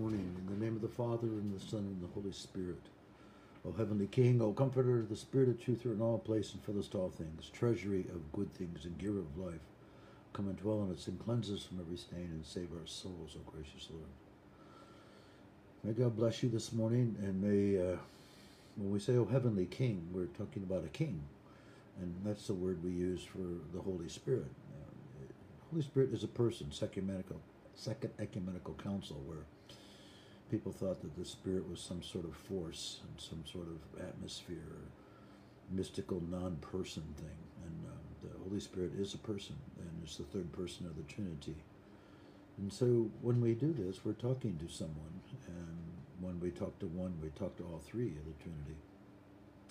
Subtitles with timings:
[0.00, 0.34] morning.
[0.38, 2.80] In the name of the Father, and the Son, and the Holy Spirit.
[3.66, 6.94] O heavenly King, O Comforter, the Spirit of truth, are in all places and fillest
[6.94, 9.60] all things, treasury of good things and giver of life,
[10.32, 13.36] come and dwell in us and cleanse us from every stain and save our souls,
[13.36, 14.06] O gracious Lord.
[15.84, 17.98] May God bless you this morning, and may, uh,
[18.76, 21.20] when we say, O heavenly King, we're talking about a king,
[22.00, 23.44] and that's the word we use for
[23.76, 24.50] the Holy Spirit.
[24.72, 25.24] Uh,
[25.70, 27.38] Holy Spirit is a person, ecumenical,
[27.74, 29.44] second ecumenical council, where
[30.50, 34.56] people thought that the Spirit was some sort of force and some sort of atmosphere,
[35.70, 37.38] mystical non-person thing.
[37.64, 41.02] And um, the Holy Spirit is a person, and it's the third person of the
[41.04, 41.56] Trinity.
[42.58, 45.78] And so when we do this, we're talking to someone, and
[46.20, 48.76] when we talk to one, we talk to all three of the Trinity,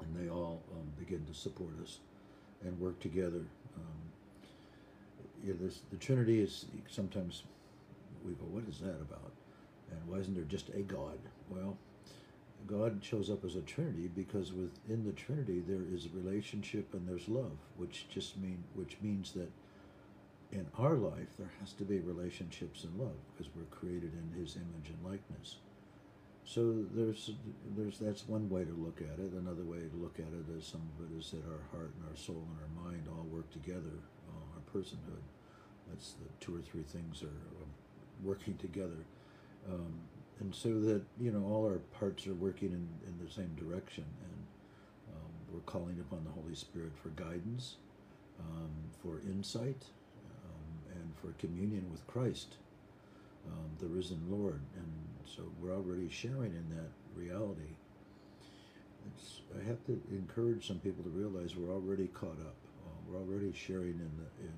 [0.00, 1.98] and they all um, begin to support us
[2.64, 3.42] and work together.
[3.76, 4.00] Um,
[5.44, 7.42] yeah, this, the Trinity is sometimes
[8.24, 9.32] we go, what is that about?
[9.90, 11.18] And why isn't there just a God?
[11.48, 11.76] Well,
[12.66, 17.28] God shows up as a Trinity because within the Trinity there is relationship and there's
[17.28, 19.50] love, which just mean which means that
[20.52, 24.56] in our life there has to be relationships and love because we're created in His
[24.56, 25.56] image and likeness.
[26.44, 27.30] So there's
[27.76, 29.32] there's that's one way to look at it.
[29.32, 32.10] Another way to look at it is some of it is that our heart and
[32.10, 35.24] our soul and our mind all work together, uh, our personhood.
[35.88, 37.26] That's the two or three things are
[37.62, 37.70] um,
[38.22, 39.04] working together.
[39.68, 39.94] Um,
[40.40, 44.04] and so that you know all our parts are working in, in the same direction
[44.22, 47.76] and um, we're calling upon the holy spirit for guidance
[48.40, 48.70] um,
[49.02, 49.84] for insight
[50.44, 52.56] um, and for communion with christ
[53.46, 54.60] um, the risen lord.
[54.76, 54.92] And
[55.26, 57.76] so we're already sharing in that reality.
[59.16, 62.56] It's, i have to encourage some people to realize we're already caught up.
[62.86, 64.52] Uh, we're already sharing in the in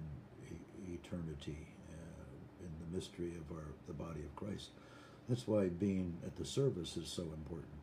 [0.94, 4.71] eternity uh, in the mystery of our the body of christ
[5.32, 7.81] that's why being at the service is so important,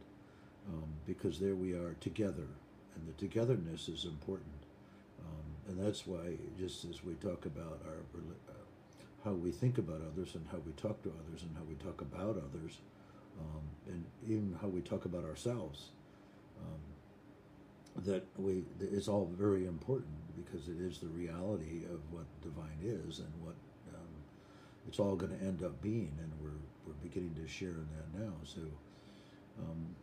[0.67, 2.45] um, because there we are together,
[2.95, 4.45] and the togetherness is important.
[5.19, 8.03] Um, and that's why, just as we talk about our
[8.49, 8.53] uh,
[9.25, 12.01] how we think about others and how we talk to others and how we talk
[12.01, 12.77] about others,
[13.39, 15.89] um, and even how we talk about ourselves,
[16.61, 22.77] um, that we it's all very important because it is the reality of what divine
[22.83, 23.55] is and what
[24.87, 26.49] it's all going to end up being, and we're
[26.85, 28.33] we're beginning to share in that now.
[28.43, 28.61] So
[29.59, 29.95] um,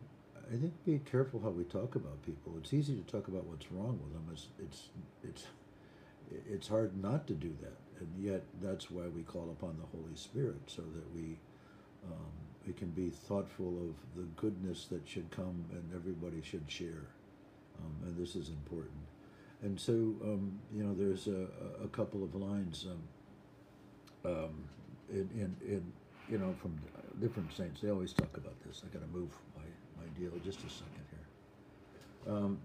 [0.51, 2.53] I think be careful how we talk about people.
[2.57, 4.27] It's easy to talk about what's wrong with them.
[4.31, 4.89] It's it's
[5.23, 5.43] it's
[6.49, 10.15] it's hard not to do that, and yet that's why we call upon the Holy
[10.15, 11.37] Spirit so that we
[12.05, 12.31] um,
[12.65, 17.07] we can be thoughtful of the goodness that should come and everybody should share,
[17.79, 18.91] um, and this is important.
[19.61, 21.47] And so um, you know, there's a,
[21.83, 23.01] a couple of lines um,
[24.27, 24.63] um,
[25.09, 25.93] in, in in
[26.29, 26.77] you know, from
[27.21, 28.83] different saints, they always talk about this.
[28.85, 29.63] I got to move my,
[30.01, 32.33] my deal just a second here.
[32.33, 32.59] Um,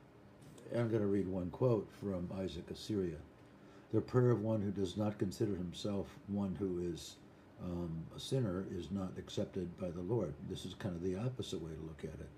[0.77, 3.19] I'm going to read one quote from Isaac Assyria.
[3.93, 7.17] The prayer of one who does not consider himself one who is
[7.62, 10.34] um, a sinner is not accepted by the Lord.
[10.49, 12.31] This is kind of the opposite way to look at it.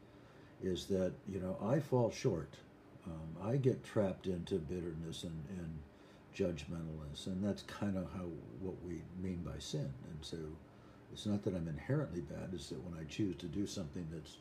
[0.63, 2.51] Is that you know I fall short.
[3.07, 5.79] Um, I get trapped into bitterness and, and
[6.35, 8.27] judgmentalness, and that's kind of how
[8.61, 9.93] what we mean by sin.
[10.11, 10.37] And so
[11.13, 14.39] it's not that I'm inherently bad, it's that when I choose to do something that's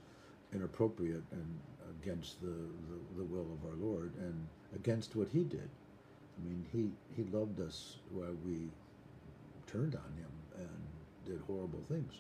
[0.54, 1.60] inappropriate and
[2.02, 5.70] against the, the, the, will of our Lord and against what He did.
[6.38, 8.70] I mean, He, he loved us while we
[9.68, 10.70] turned on Him and
[11.26, 12.14] did horrible things.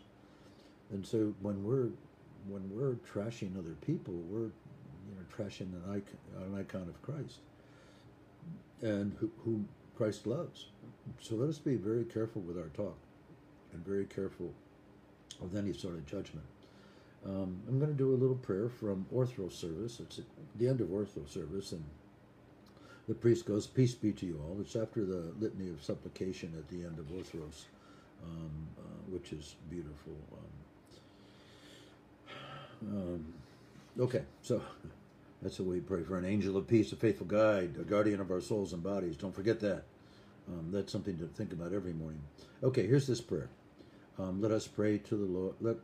[0.91, 1.89] And so when we're
[2.47, 4.51] when we're trashing other people, we're
[5.07, 7.39] you know trashing an icon, an icon of Christ
[8.81, 10.67] and who, whom Christ loves.
[11.19, 12.97] So let us be very careful with our talk
[13.73, 14.53] and very careful
[15.42, 16.45] of any sort of judgment.
[17.25, 20.00] Um, I'm going to do a little prayer from Orthro service.
[20.00, 20.25] It's at
[20.57, 21.83] the end of Orthro service, and
[23.07, 24.57] the priest goes, Peace be to you all.
[24.59, 27.65] It's after the litany of supplication at the end of Orthros,
[28.24, 30.13] um, uh, which is beautiful.
[32.81, 33.33] Um, um,
[34.00, 34.62] okay, so
[35.44, 38.31] that's what we pray for an angel of peace, a faithful guide, a guardian of
[38.31, 39.18] our souls and bodies.
[39.18, 39.84] Don't forget that.
[40.48, 42.22] Um, that's something to think about every morning.
[42.63, 43.50] Okay, here's this prayer.
[44.19, 45.56] Um, let us pray to the Lord.
[45.62, 45.78] Let,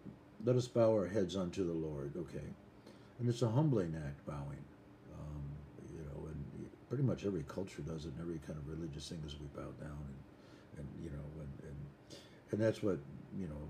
[0.46, 2.14] let us bow our heads unto the Lord.
[2.16, 2.48] Okay.
[3.20, 4.64] And it's a humbling act, bowing.
[5.14, 5.44] Um,
[5.94, 9.22] you know, and pretty much every culture does it, and every kind of religious thing
[9.26, 12.18] is we bow down, and, and you know, and, and
[12.52, 12.98] and that's what
[13.38, 13.70] you know,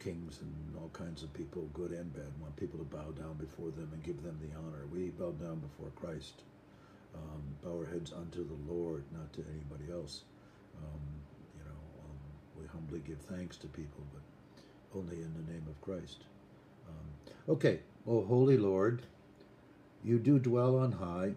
[0.00, 3.70] kings and all kinds of people, good and bad, want people to bow down before
[3.70, 4.86] them and give them the honor.
[4.92, 6.42] We bow down before Christ,
[7.14, 10.22] um, bow our heads unto the Lord, not to anybody else.
[10.76, 11.20] Um,
[12.60, 16.24] we humbly give thanks to people, but only in the name of Christ.
[16.88, 19.02] Um, okay, oh holy Lord,
[20.04, 21.32] you do dwell on high,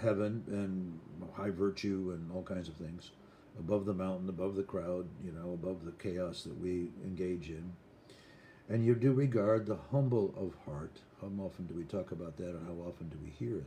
[0.00, 0.98] heaven and
[1.34, 3.10] high virtue and all kinds of things,
[3.58, 7.72] above the mountain, above the crowd, you know, above the chaos that we engage in.
[8.70, 11.00] And you do regard the humble of heart.
[11.20, 13.66] How often do we talk about that and how often do we hear it?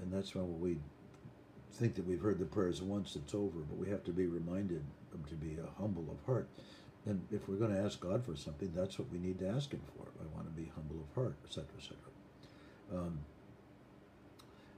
[0.00, 0.78] And that's when we
[1.72, 4.82] think that we've heard the prayers once, it's over, but we have to be reminded
[5.28, 6.48] to be humble of heart.
[7.04, 9.70] And if we're going to ask God for something, that's what we need to ask
[9.70, 10.06] Him for.
[10.20, 11.96] I want to be humble of heart, etc., etc.
[12.94, 13.18] Um,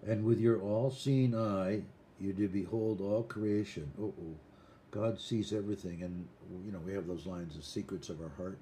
[0.07, 1.83] and with your all-seeing eye,
[2.21, 3.91] you do behold all creation.
[4.01, 4.13] Oh,
[4.91, 6.27] God sees everything, and
[6.65, 8.59] you know we have those lines, the secrets of our heart.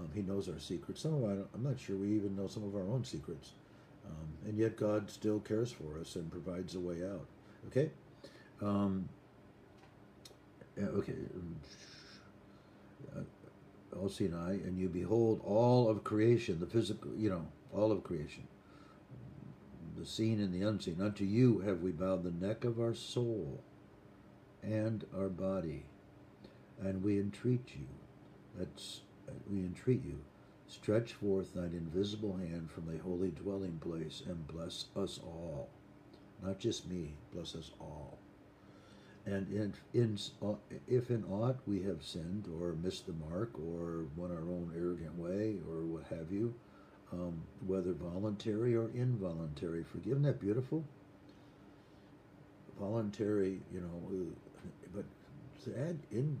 [0.00, 1.02] Um, he knows our secrets.
[1.02, 1.22] Some of
[1.54, 3.52] I'm not sure we even know some of our own secrets,
[4.06, 7.26] um, and yet God still cares for us and provides a way out.
[7.68, 7.90] Okay.
[8.62, 9.08] Um,
[10.78, 11.14] okay.
[14.00, 17.44] All seeing eye, and you behold all of creation, the physical, you know,
[17.74, 18.46] all of creation
[20.00, 21.00] the seen and the unseen.
[21.00, 23.62] Unto you have we bowed the neck of our soul
[24.62, 25.84] and our body,
[26.80, 27.86] and we entreat you.
[28.58, 29.02] That's
[29.50, 30.18] we entreat you.
[30.66, 35.68] Stretch forth thine invisible hand from thy holy dwelling place and bless us all.
[36.42, 38.18] Not just me, bless us all.
[39.26, 40.18] And in, in,
[40.88, 45.18] if in aught we have sinned or missed the mark or went our own arrogant
[45.18, 46.54] way or what have you,
[47.12, 49.84] um, whether voluntary or involuntary.
[49.84, 50.84] Forgive, isn't that beautiful?
[52.78, 54.26] Voluntary, you know,
[54.94, 55.04] but
[55.64, 56.40] to add in,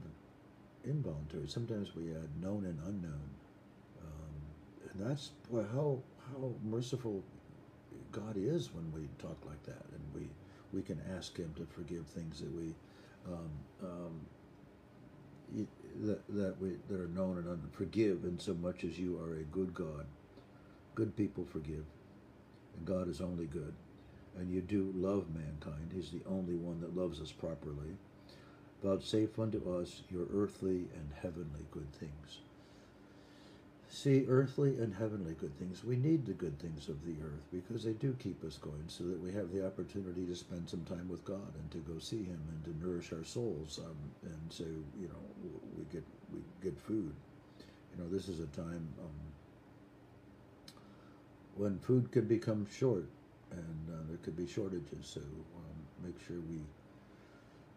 [0.84, 3.30] involuntary, sometimes we add known and unknown.
[4.02, 6.00] Um, and that's boy, how
[6.32, 7.22] how merciful
[8.12, 10.28] God is when we talk like that, and we
[10.72, 12.74] we can ask Him to forgive things that we
[13.28, 13.50] um,
[13.82, 14.20] um,
[16.02, 17.70] that that we that are known and unknown.
[17.72, 20.06] Forgive in so much as you are a good God
[20.94, 21.84] Good people forgive,
[22.76, 23.74] and God is only good.
[24.38, 25.92] And you do love mankind.
[25.94, 27.96] He's the only one that loves us properly.
[28.82, 32.38] Vouchsafe unto us your earthly and heavenly good things.
[33.92, 35.84] See, earthly and heavenly good things.
[35.84, 39.04] We need the good things of the earth because they do keep us going so
[39.04, 42.22] that we have the opportunity to spend some time with God and to go see
[42.22, 43.80] Him and to nourish our souls.
[43.84, 47.12] Um, and so, you know, we get we get food.
[47.92, 49.10] You know, this is a time um,
[51.56, 53.06] when food could become short
[53.50, 55.02] and uh, there could be shortages.
[55.02, 56.60] So um, make sure we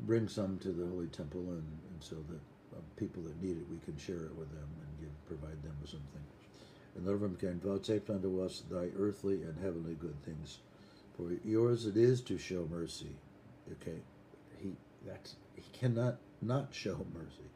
[0.03, 3.65] bring some to the Holy Temple and, and so that uh, people that need it,
[3.71, 6.21] we can share it with them and give, provide them with something.
[6.95, 10.59] And let them can vouchsafe unto us thy earthly and heavenly good things.
[11.17, 13.15] For yours it is to show mercy.
[13.71, 13.99] Okay,
[14.59, 14.73] he
[15.05, 17.49] that's he cannot not show mercy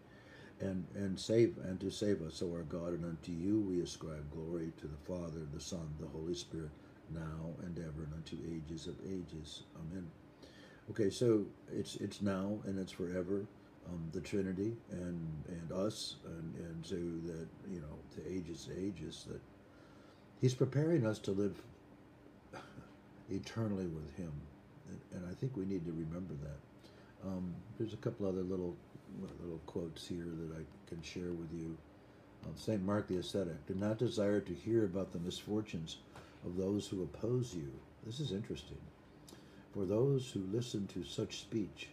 [0.60, 4.32] and and save and to save us, O our God, and unto you we ascribe
[4.32, 6.72] glory to the Father, the Son, the Holy Spirit,
[7.14, 9.64] now and ever, and unto ages of ages.
[9.76, 10.08] Amen.
[10.90, 13.46] Okay, so it's it's now and it's forever,
[13.90, 18.80] um, the Trinity and and us, and and so that you know to ages to
[18.80, 19.42] ages that
[20.40, 21.62] He's preparing us to live
[23.30, 24.32] eternally with Him,
[24.90, 27.28] and, and I think we need to remember that.
[27.28, 28.76] Um, there's a couple other little
[29.42, 31.78] little quotes here that I can share with you.
[32.46, 32.84] Uh, St.
[32.84, 35.98] Mark the Ascetic, do not desire to hear about the misfortunes
[36.46, 37.72] of those who oppose you.
[38.06, 38.78] This is interesting.
[39.78, 41.90] For those who listen to such speech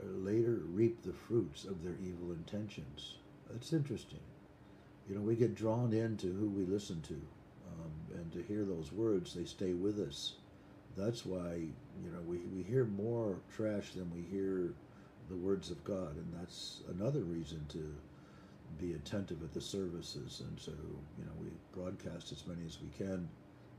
[0.00, 3.16] uh, later reap the fruits of their evil intentions.
[3.50, 4.20] That's interesting.
[5.06, 8.90] You know, we get drawn into who we listen to, um, and to hear those
[8.90, 10.36] words, they stay with us.
[10.96, 11.56] That's why,
[12.02, 14.72] you know, we, we hear more trash than we hear
[15.28, 17.94] the words of God, and that's another reason to
[18.80, 20.40] be attentive at the services.
[20.48, 20.72] And so,
[21.18, 23.28] you know, we broadcast as many as we can.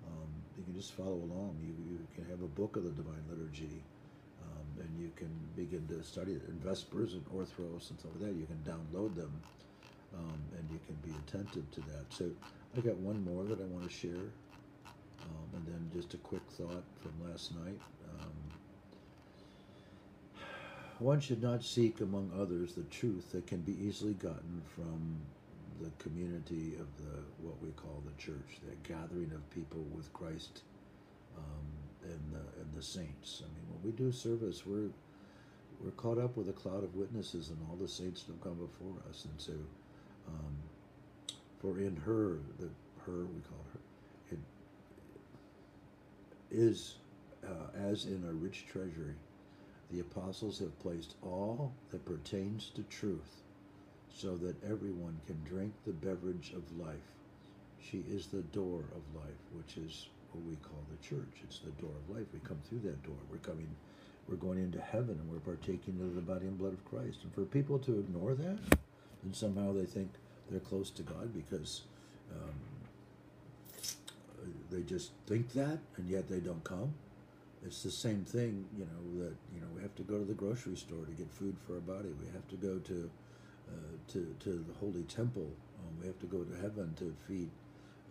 [0.06, 1.58] Um, you can just follow along.
[1.62, 3.82] You, you can have a book of the Divine Liturgy,
[4.44, 8.30] um, and you can begin to study it in Vespers and Orthros and stuff like
[8.30, 8.36] that.
[8.36, 9.32] You can download them,
[10.16, 12.06] um, and you can be attentive to that.
[12.10, 12.30] So,
[12.78, 14.32] I got one more that I want to share,
[15.22, 17.80] um, and then just a quick thought from last night.
[18.20, 18.34] Um,
[21.00, 25.20] one should not seek among others the truth that can be easily gotten from
[25.82, 30.62] the community of the what we call the church, the gathering of people with Christ
[31.38, 31.66] um,
[32.04, 33.42] and the and the saints.
[33.44, 34.90] I mean, when we do service, we're
[35.84, 38.56] we're caught up with a cloud of witnesses and all the saints that have come
[38.56, 39.54] before us, and so
[40.28, 40.56] um,
[41.60, 42.70] for in her, the
[43.06, 43.80] her we call her,
[44.32, 44.40] it
[46.52, 46.96] is
[47.46, 49.14] uh, as in a rich treasury
[49.92, 53.42] the apostles have placed all that pertains to truth,
[54.16, 56.96] so that everyone can drink the beverage of life.
[57.82, 61.44] She is the door of life, which is what we call the church.
[61.44, 62.26] It's the door of life.
[62.34, 63.18] We come through that door.
[63.30, 63.68] We're coming,
[64.28, 67.20] we're going into heaven, and we're partaking of the body and blood of Christ.
[67.24, 68.58] And for people to ignore that,
[69.24, 70.10] and somehow they think
[70.50, 71.82] they're close to God because
[72.32, 72.56] um,
[74.72, 76.94] they just think that, and yet they don't come.
[77.66, 80.34] It's the same thing, you know, that you know we have to go to the
[80.34, 82.10] grocery store to get food for our body.
[82.22, 83.10] We have to go to
[84.10, 85.50] to to the holy temple.
[85.80, 87.50] Um, we have to go to heaven to feed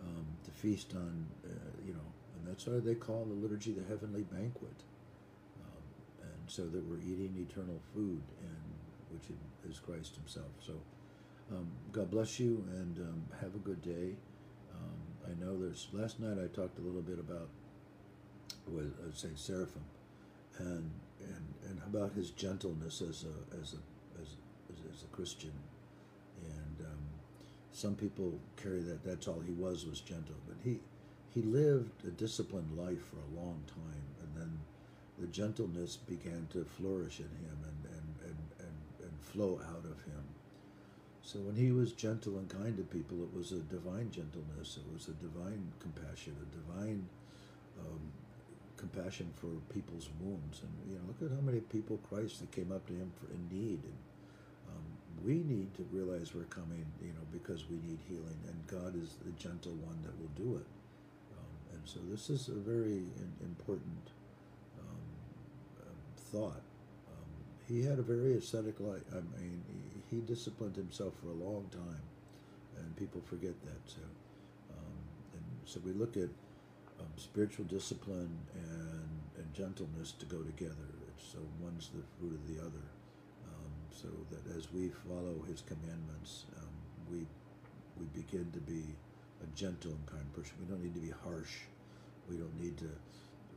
[0.01, 1.49] um, to feast on, uh,
[1.85, 4.83] you know, and that's why they call the liturgy the heavenly banquet.
[5.63, 5.83] Um,
[6.21, 8.73] and so that we're eating eternal food, and
[9.11, 9.29] which
[9.69, 10.51] is Christ Himself.
[10.65, 10.73] So.
[11.51, 14.15] Um, God bless you and um, have a good day.
[15.25, 17.49] I know there's last night I talked a little bit about
[18.67, 19.83] with uh, Saint Seraphim
[20.59, 23.77] and and and about his gentleness as a as a
[25.03, 25.53] a Christian,
[26.43, 27.03] and um,
[27.71, 30.79] some people carry that that's all he was was gentle, but he
[31.29, 34.59] he lived a disciplined life for a long time, and then
[35.19, 40.01] the gentleness began to flourish in him and and and and, and flow out of
[40.03, 40.23] him
[41.25, 44.77] so when he was gentle and kind to people, it was a divine gentleness.
[44.77, 47.09] It was a divine compassion, a divine
[47.79, 47.99] um,
[48.77, 50.61] compassion for people's wounds.
[50.61, 53.33] And you know, look at how many people Christ that came up to him for
[53.33, 53.81] in need.
[53.83, 53.97] And
[55.23, 59.15] we need to realize we're coming, you know, because we need healing, and God is
[59.23, 60.65] the gentle one that will do it.
[61.37, 63.03] Um, and so this is a very
[63.41, 64.11] important
[64.79, 66.61] um, um, thought.
[67.07, 67.31] Um,
[67.67, 69.03] he had a very ascetic life.
[69.11, 69.63] I mean,
[70.09, 72.03] he disciplined himself for a long time,
[72.77, 73.81] and people forget that.
[73.85, 74.01] So,
[74.71, 74.97] um,
[75.33, 76.29] and so we look at
[77.17, 80.87] spiritual discipline and, and gentleness to go together.
[81.07, 82.83] It's, so one's the fruit of the other.
[83.95, 86.75] So that as we follow His commandments, um,
[87.09, 87.25] we
[87.97, 88.83] we begin to be
[89.41, 90.53] a gentle and kind person.
[90.59, 91.63] We don't need to be harsh.
[92.29, 92.91] We don't need to.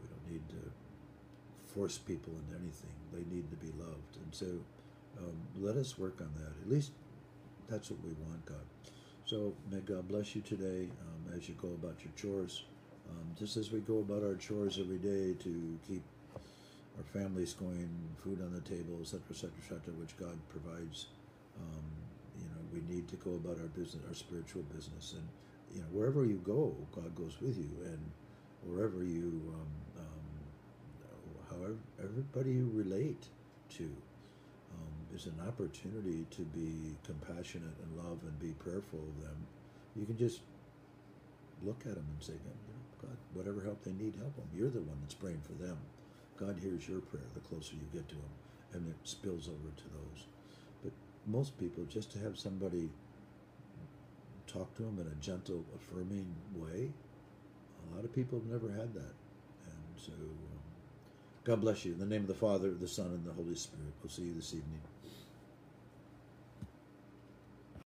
[0.00, 2.94] We don't need to force people into anything.
[3.12, 4.46] They need to be loved, and so
[5.18, 6.52] um, let us work on that.
[6.62, 6.92] At least
[7.68, 8.64] that's what we want, God.
[9.24, 12.62] So may God bless you today um, as you go about your chores.
[13.10, 16.02] Um, just as we go about our chores every day to keep
[16.98, 17.88] our families going,
[18.22, 21.06] food on the table, etc., etc., etc., which God provides.
[21.56, 21.84] Um,
[22.36, 25.26] you know, we need to go about our business, our spiritual business, and
[25.74, 27.98] you know, wherever you go, God goes with you, and
[28.64, 30.26] wherever you, um, um,
[31.50, 33.26] however, everybody you relate
[33.76, 33.90] to
[35.14, 39.36] is an opportunity to be compassionate and love and be prayerful of them.
[39.96, 40.40] You can just
[41.64, 42.34] look at them and say,
[43.02, 44.46] God, whatever help they need, help them.
[44.54, 45.76] You're the one that's praying for them.
[46.38, 48.32] God hears your prayer the closer you get to Him,
[48.72, 50.26] and it spills over to those.
[50.82, 50.92] But
[51.26, 52.90] most people, just to have somebody
[54.46, 56.90] talk to them in a gentle, affirming way,
[57.90, 59.14] a lot of people have never had that.
[59.66, 60.60] And so, um,
[61.44, 61.92] God bless you.
[61.92, 63.92] In the name of the Father, the Son, and the Holy Spirit.
[64.02, 64.80] We'll see you this evening.